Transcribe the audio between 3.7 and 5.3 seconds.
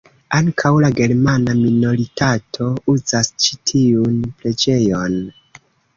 tiun preĝejon.